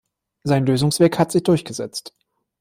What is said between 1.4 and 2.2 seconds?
durchgesetzt.